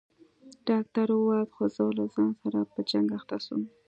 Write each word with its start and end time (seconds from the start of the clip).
ډاکتر 0.69 1.07
ووت 1.13 1.49
خو 1.55 1.63
زه 1.75 1.83
له 1.97 2.05
ځان 2.13 2.31
سره 2.41 2.59
په 2.71 2.79
جنگ 2.89 3.07
اخته 3.17 3.37
سوم. 3.45 3.61